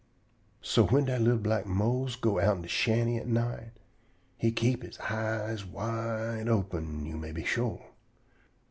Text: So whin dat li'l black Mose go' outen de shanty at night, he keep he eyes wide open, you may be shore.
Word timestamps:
So 0.63 0.87
whin 0.87 1.05
dat 1.05 1.21
li'l 1.21 1.37
black 1.37 1.67
Mose 1.67 2.15
go' 2.19 2.39
outen 2.39 2.63
de 2.63 2.67
shanty 2.67 3.17
at 3.17 3.27
night, 3.27 3.69
he 4.35 4.51
keep 4.51 4.81
he 4.81 4.97
eyes 4.99 5.63
wide 5.63 6.47
open, 6.47 7.05
you 7.05 7.17
may 7.17 7.31
be 7.31 7.43
shore. 7.45 7.85